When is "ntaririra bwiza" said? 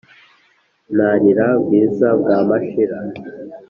0.93-2.07